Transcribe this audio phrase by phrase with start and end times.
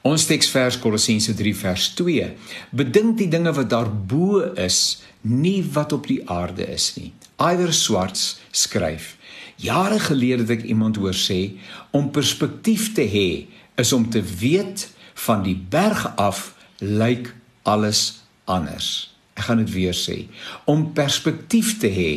[0.00, 2.28] Ons teksvers Kolossense 3 vers 2.
[2.72, 7.10] Bedink die dinge wat daarbo is, nie wat op die aarde is nie.
[7.36, 9.16] Iwer Swarts skryf:
[9.60, 11.58] Jare gelede het ek iemand hoor sê
[11.92, 13.28] om perspektief te hê
[13.76, 14.86] is om te weet
[15.26, 17.34] van die berg af lyk
[17.68, 19.10] alles anders.
[19.36, 20.24] Ek gaan dit weer sê.
[20.64, 22.12] Om perspektief te hê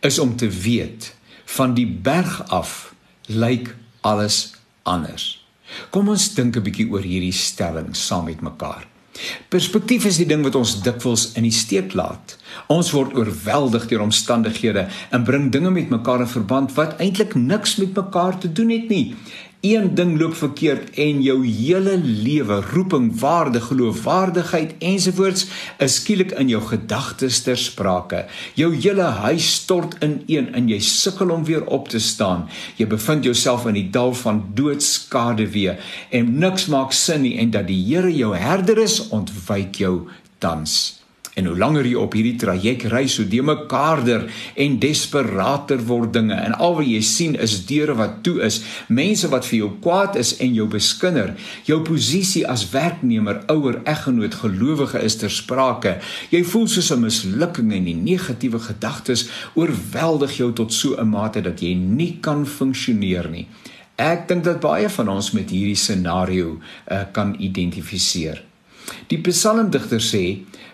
[0.00, 1.12] is om te weet
[1.58, 2.94] van die berg af
[3.28, 4.54] lyk alles
[4.88, 5.47] anders.
[5.90, 8.86] Kom ons dink 'n bietjie oor hierdie stelling saam met mekaar.
[9.48, 12.36] Perspektief is die ding wat ons dikwels in die steek laat.
[12.66, 17.76] Ons word oorweldig deur omstandighede en bring dinge met mekaar in verband wat eintlik niks
[17.76, 19.14] met mekaar te doen het nie
[19.60, 25.46] een ding loop verkeerd en jou hele lewe, roeping, waarde, geloofwaardigheid ensovoorts
[25.82, 28.24] is skielik in jou gedagtes ter sprake.
[28.54, 32.46] Jou hele huis stort ineen en jy sukkel om weer op te staan.
[32.78, 35.82] Jy bevind jouself in die dal van doodskade weer
[36.14, 40.06] en niks maak sin nie en dat die Here jou herder is, ontwyk jou
[40.38, 40.98] tans.
[41.38, 44.24] En hoe langer jy op hierdie traject ry, so de mekaarder
[44.58, 46.34] en desperater word dinge.
[46.34, 48.58] En al wat jy sien is deure wat toe is,
[48.90, 51.36] mense wat vir jou kwaad is en jou beskinder.
[51.68, 55.98] Jou posisie as werknemer, ouer, eggenoot, gelowige is ter sprake.
[56.34, 61.40] Jy voel soos 'n mislukking en die negatiewe gedagtes oorweldig jou tot so 'n mate
[61.40, 63.46] dat jy nie kan funksioneer nie.
[63.96, 66.58] Ek dink dat baie van ons met hierdie scenario
[66.90, 68.47] uh, kan identifiseer.
[69.08, 70.24] Die psalmdigter sê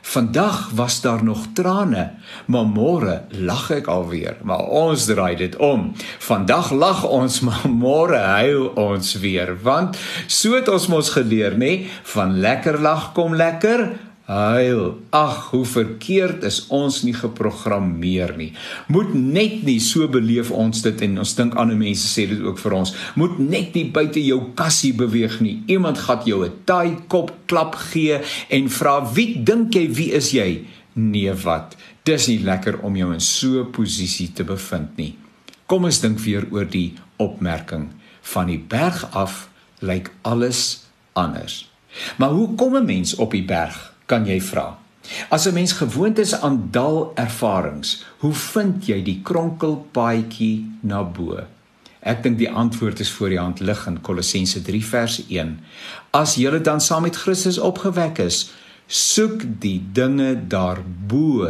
[0.04, 2.10] Vandag was daar nog trane,
[2.46, 4.36] maar môre lag ek alweer.
[4.44, 5.86] Maar ons draai dit om.
[6.20, 9.96] Vandag lag ons, maar môre huil ons weer, want
[10.28, 13.88] so het ons mos geleer, nê, van lekker lag kom lekker
[14.24, 15.02] Huil.
[15.12, 18.54] Ag, hoe verkeerd is ons nie geprogrammeer nie.
[18.88, 22.56] Moet net nie so beleef ons dit en ons dink ander mense sê dit ook
[22.62, 22.94] vir ons.
[23.20, 25.58] Moet net nie buite jou kassie beweeg nie.
[25.68, 30.30] Iemand gaan jou 'n taai kop klap gee en vra, "Wie dink jy wie is
[30.32, 30.64] jy?"
[30.94, 31.76] Nee, wat?
[32.04, 35.16] Dis nie lekker om jou in so 'n posisie te bevind nie.
[35.66, 37.88] Kom ons dink weer oor die opmerking.
[38.22, 39.48] Van die berg af
[39.80, 41.68] lyk alles anders.
[42.16, 43.93] Maar hoe kom 'n mens op die berg?
[44.06, 44.78] Kan jy vra.
[45.28, 51.44] As 'n mens gewoond is aan dal ervarings, hoe vind jy die kronkelpaadjie na bo?
[52.00, 55.60] Ek dink die antwoord is voor die hand lig in Kolossense 3 vers 1.
[56.10, 58.50] As jy dan saam met Christus opgewek is,
[58.86, 61.48] soek die dinge daarbo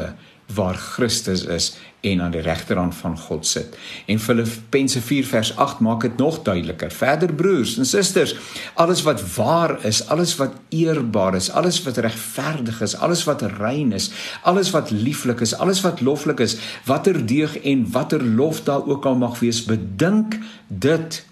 [0.54, 3.76] waar Christus is en aan die regterhand van God sit.
[4.06, 6.90] En Filippense 4 vers 8 maak dit nog duideliker.
[6.92, 8.36] Verder broers en susters,
[8.74, 13.92] alles wat waar is, alles wat eerbaar is, alles wat regverdig is, alles wat rein
[13.92, 14.10] is,
[14.42, 19.04] alles wat lieflik is, alles wat loflik is, watter deug en watter lof daar ook
[19.04, 20.38] al mag wees, bedink
[20.68, 21.24] dit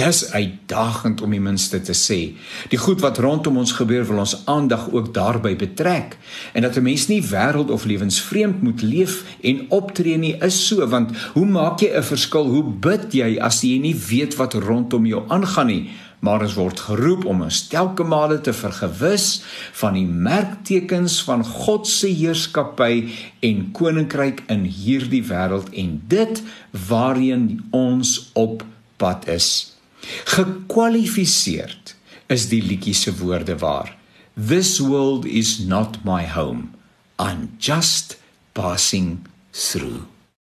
[0.00, 2.32] Dis uitdagend om die minste te sê.
[2.72, 6.16] Die goed wat rondom ons gebeur wil ons aandag ook daarbey betrek.
[6.56, 10.88] En dat 'n mens nie wêreld of lewensvreemd moet leef en optree nie is so
[10.88, 12.46] want hoe maak jy 'n verskil?
[12.48, 15.90] Hoe bid jy as jy nie weet wat rondom jou aangaan nie?
[16.20, 21.86] Maar ons word geroep om ons telke male te vergewis van die merktekens van God
[21.86, 23.08] se heerskappy
[23.40, 26.42] en koninkryk in hierdie wêreld en dit
[26.88, 28.64] waarheen ons op
[28.96, 29.79] pad is.
[30.24, 31.94] Gekwalifiseerd
[32.26, 33.96] is die liedjie se woorde waar.
[34.34, 36.70] This world is not my home.
[37.18, 38.18] I'm just
[38.52, 40.06] passing through.